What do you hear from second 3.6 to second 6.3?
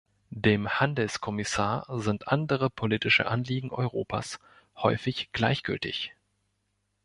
Europas häufig gleichgültig.